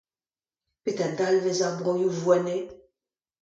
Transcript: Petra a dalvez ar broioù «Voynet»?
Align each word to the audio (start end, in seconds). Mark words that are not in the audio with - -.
Petra 0.83 1.05
a 1.11 1.15
dalvez 1.17 1.59
ar 1.67 1.75
broioù 1.79 2.11
«Voynet»? 2.23 2.67